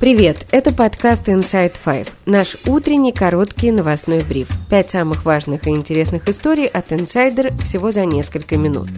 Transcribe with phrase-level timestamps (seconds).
[0.00, 0.46] Привет!
[0.50, 4.48] Это подкаст Inside Five, наш утренний короткий новостной бриф.
[4.70, 8.88] Пять самых важных и интересных историй от инсайдер всего за несколько минут.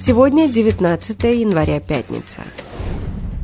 [0.00, 2.42] Сегодня 19 января, пятница.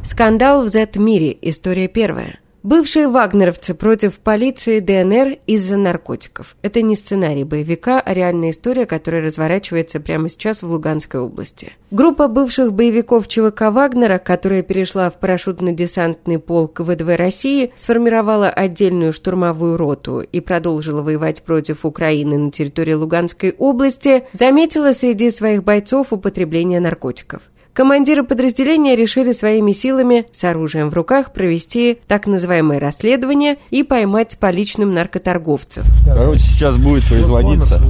[0.04, 1.37] Скандал в Z-мире.
[1.42, 2.38] История первая.
[2.65, 6.57] Бывшие вагнеровцы против полиции ДНР из-за наркотиков.
[6.61, 11.75] Это не сценарий боевика, а реальная история, которая разворачивается прямо сейчас в Луганской области.
[11.93, 19.77] Группа бывших боевиков ЧВК Вагнера, которая перешла в парашютно-десантный полк ВДВ России, сформировала отдельную штурмовую
[19.77, 26.80] роту и продолжила воевать против Украины на территории Луганской области, заметила среди своих бойцов употребление
[26.80, 27.43] наркотиков.
[27.78, 34.32] Командиры подразделения решили своими силами с оружием в руках провести так называемое расследование и поймать
[34.32, 35.84] с поличным наркоторговцев.
[36.04, 37.80] Короче, сейчас будет производиться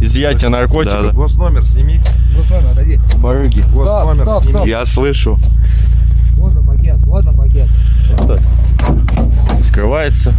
[0.00, 1.02] изъятие наркотиков.
[1.02, 1.16] Да, да.
[1.16, 2.00] Госномер сними.
[2.36, 2.98] Госномер, отойди.
[3.22, 3.60] Барыги.
[3.72, 4.68] Госномер стоп, стоп, сними.
[4.70, 5.38] Я слышу.
[6.36, 7.68] Вот он пакет, вот он пакет.
[8.18, 8.40] Вот
[9.66, 10.34] Скрывается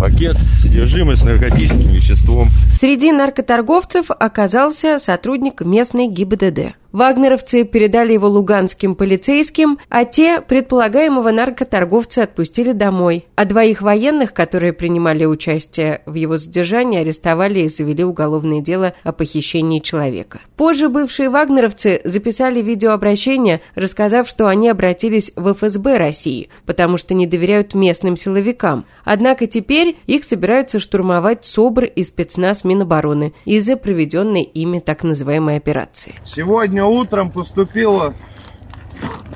[0.00, 2.48] пакет, содержимое с наркотическим веществом.
[2.80, 6.74] Среди наркоторговцев оказался сотрудник местной ГИБДД.
[6.92, 13.26] Вагнеровцы передали его луганским полицейским, а те предполагаемого наркоторговца отпустили домой.
[13.34, 19.12] А двоих военных, которые принимали участие в его задержании, арестовали и завели уголовное дело о
[19.12, 20.40] похищении человека.
[20.56, 27.26] Позже бывшие вагнеровцы записали видеообращение, рассказав, что они обратились в ФСБ России, потому что не
[27.26, 28.84] доверяют местным силовикам.
[29.04, 36.14] Однако теперь их собираются штурмовать СОБР и спецназ Минобороны из-за проведенной ими так называемой операции.
[36.24, 38.14] Сегодня сегодня утром поступила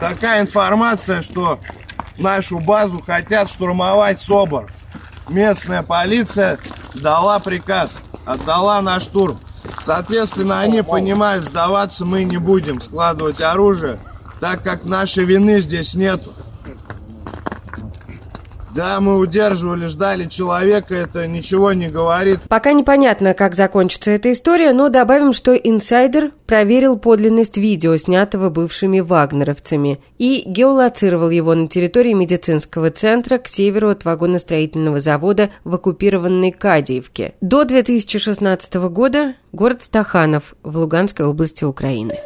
[0.00, 1.60] такая информация, что
[2.18, 4.70] нашу базу хотят штурмовать СОБР.
[5.28, 6.58] Местная полиция
[6.94, 9.38] дала приказ, отдала на штурм.
[9.80, 13.98] Соответственно, они понимают, сдаваться мы не будем, складывать оружие,
[14.40, 16.32] так как нашей вины здесь нету.
[18.76, 22.40] Да, мы удерживали, ждали человека, это ничего не говорит.
[22.46, 29.00] Пока непонятно, как закончится эта история, но добавим, что инсайдер проверил подлинность видео, снятого бывшими
[29.00, 36.52] вагнеровцами, и геолоцировал его на территории медицинского центра к северу от вагоностроительного завода в оккупированной
[36.52, 37.32] Кадиевке.
[37.40, 42.18] До 2016 года город Стаханов в Луганской области Украины.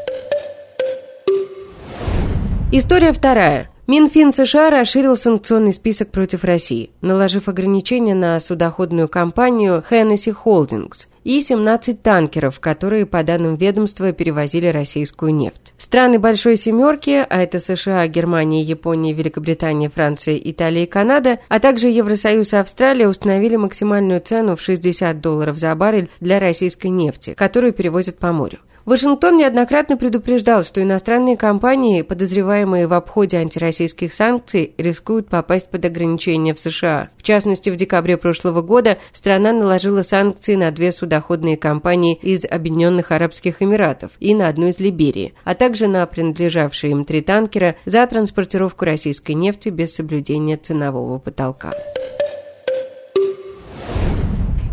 [2.72, 3.69] История вторая.
[3.90, 11.42] Минфин США расширил санкционный список против России, наложив ограничения на судоходную компанию Hennessy Holdings и
[11.42, 15.74] 17 танкеров, которые, по данным ведомства, перевозили российскую нефть.
[15.76, 21.88] Страны Большой Семерки, а это США, Германия, Япония, Великобритания, Франция, Италия и Канада, а также
[21.88, 27.72] Евросоюз и Австралия установили максимальную цену в 60 долларов за баррель для российской нефти, которую
[27.72, 28.60] перевозят по морю.
[28.90, 36.54] Вашингтон неоднократно предупреждал, что иностранные компании, подозреваемые в обходе антироссийских санкций, рискуют попасть под ограничения
[36.54, 37.10] в США.
[37.16, 43.12] В частности, в декабре прошлого года страна наложила санкции на две судоходные компании из Объединенных
[43.12, 48.04] Арабских Эмиратов и на одну из Либерии, а также на принадлежавшие им три танкера за
[48.08, 51.70] транспортировку российской нефти без соблюдения ценового потолка.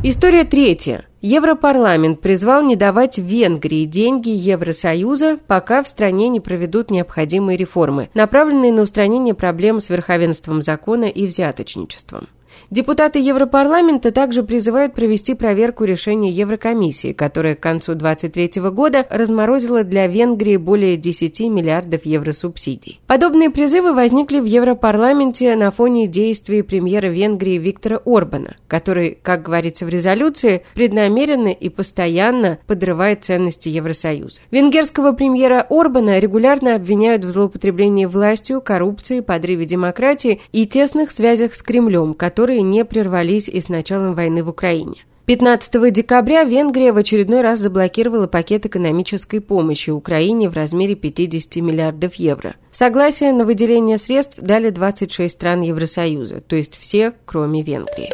[0.10, 1.06] История третья.
[1.20, 8.72] Европарламент призвал не давать Венгрии деньги Евросоюза, пока в стране не проведут необходимые реформы, направленные
[8.72, 12.30] на устранение проблем с верховенством закона и взяточничеством.
[12.70, 20.08] Депутаты Европарламента также призывают провести проверку решения Еврокомиссии, которая к концу 2023 года разморозила для
[20.08, 23.00] Венгрии более 10 миллиардов евро субсидий.
[23.08, 29.86] Подобные призывы возникли в Европарламенте на фоне действий премьера Венгрии Виктора Орбана, который, как говорится
[29.86, 34.42] в резолюции, преднамеренно и постоянно подрывает ценности Евросоюза.
[34.52, 41.62] Венгерского премьера Орбана регулярно обвиняют в злоупотреблении властью, коррупции, подрыве демократии и тесных связях с
[41.62, 45.06] Кремлем, которые которые не прервались и с началом войны в Украине.
[45.26, 52.16] 15 декабря Венгрия в очередной раз заблокировала пакет экономической помощи Украине в размере 50 миллиардов
[52.16, 52.56] евро.
[52.72, 58.10] Согласие на выделение средств дали 26 стран Евросоюза, то есть все, кроме Венгрии.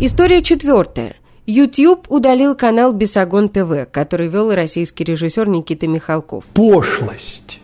[0.00, 1.16] История четвертая.
[1.46, 6.44] YouTube удалил канал Бесогон ТВ, который вел российский режиссер Никита Михалков.
[6.54, 7.60] Пошлость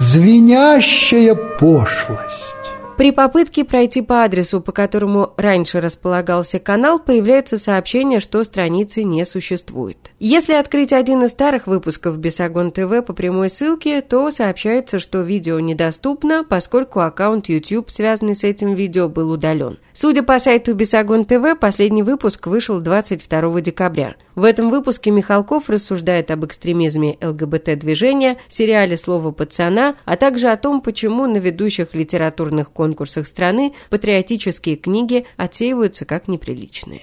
[0.00, 2.54] звенящая пошлость.
[2.96, 9.26] При попытке пройти по адресу, по которому раньше располагался канал, появляется сообщение, что страницы не
[9.26, 10.10] существует.
[10.18, 15.60] Если открыть один из старых выпусков Бесогон ТВ по прямой ссылке, то сообщается, что видео
[15.60, 19.78] недоступно, поскольку аккаунт YouTube, связанный с этим видео, был удален.
[20.02, 24.16] Судя по сайту Бесогон ТВ, последний выпуск вышел 22 декабря.
[24.34, 30.80] В этом выпуске Михалков рассуждает об экстремизме ЛГБТ-движения, сериале «Слово пацана», а также о том,
[30.80, 37.02] почему на ведущих литературных конкурсах страны патриотические книги отсеиваются как неприличные.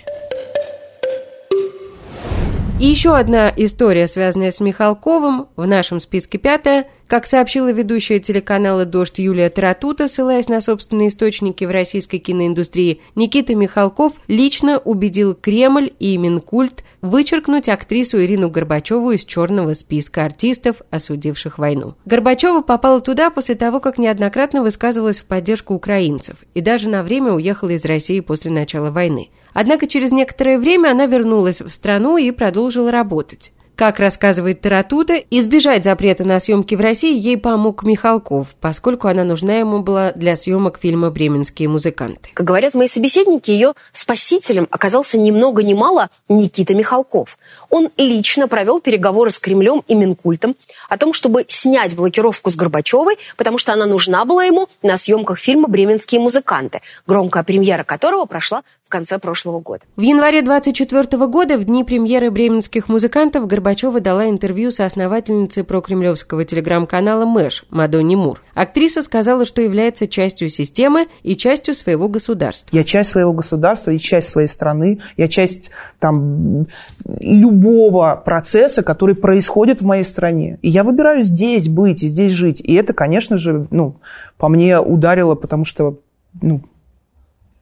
[2.79, 6.87] И еще одна история, связанная с Михалковым, в нашем списке пятая.
[7.07, 13.55] Как сообщила ведущая телеканала «Дождь» Юлия Таратута, ссылаясь на собственные источники в российской киноиндустрии, Никита
[13.55, 21.57] Михалков лично убедил Кремль и Минкульт вычеркнуть актрису Ирину Горбачеву из черного списка артистов, осудивших
[21.57, 21.95] войну.
[22.03, 27.31] Горбачева попала туда после того, как неоднократно высказывалась в поддержку украинцев и даже на время
[27.31, 29.29] уехала из России после начала войны.
[29.53, 33.53] Однако через некоторое время она вернулась в страну и продолжила работать.
[33.77, 39.57] Как рассказывает Таратута, избежать запрета на съемки в России ей помог Михалков, поскольку она нужна
[39.57, 42.31] ему была для съемок фильма «Бременские музыканты».
[42.33, 47.37] Как говорят мои собеседники, ее спасителем оказался ни много ни мало Никита Михалков.
[47.69, 50.55] Он лично провел переговоры с Кремлем и Минкультом
[50.89, 55.37] о том, чтобы снять блокировку с Горбачевой, потому что она нужна была ему на съемках
[55.37, 59.81] фильма «Бременские музыканты», громкая премьера которого прошла в конце прошлого года.
[59.97, 66.45] В январе 24 года, в дни премьеры бременских музыкантов, Горбачева дала интервью со основательницей прокремлевского
[66.45, 68.41] телеграм-канала «Мэш» Мадонни Мур.
[68.53, 72.73] Актриса сказала, что является частью системы и частью своего государства.
[72.73, 75.69] Я часть своего государства и часть своей страны, я часть
[75.99, 76.67] там
[77.05, 80.59] любого процесса, который происходит в моей стране.
[80.61, 82.61] И я выбираю здесь быть и здесь жить.
[82.61, 83.97] И это, конечно же, ну,
[84.37, 85.99] по мне ударило, потому что
[86.41, 86.61] ну,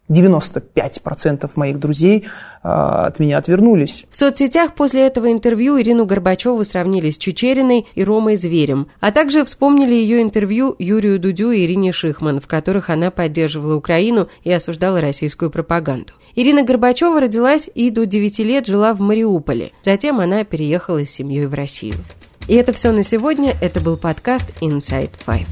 [0.09, 2.25] 95% моих друзей
[2.63, 4.05] э, от меня отвернулись.
[4.09, 9.43] В соцсетях после этого интервью Ирину Горбачеву сравнили с Чечериной и Ромой Зверем, а также
[9.45, 15.01] вспомнили ее интервью Юрию Дудю и Ирине Шихман, в которых она поддерживала Украину и осуждала
[15.01, 16.13] российскую пропаганду.
[16.35, 19.71] Ирина Горбачева родилась и до 9 лет жила в Мариуполе.
[19.81, 21.95] Затем она переехала с семьей в Россию.
[22.47, 23.53] И это все на сегодня.
[23.61, 25.47] Это был подкаст Inside Five.